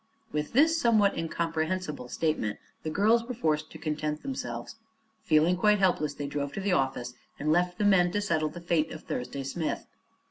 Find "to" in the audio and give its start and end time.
3.69-3.77, 6.53-6.59, 8.13-8.19